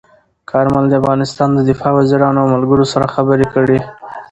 کارمل 0.49 0.85
د 0.89 0.93
افغانستان 1.01 1.49
د 1.53 1.59
دفاع 1.69 1.91
وزیرانو 1.99 2.39
او 2.41 2.47
ملګرو 2.55 2.85
سره 2.93 3.11
خبرې 3.15 3.45
کړي. 3.53 3.79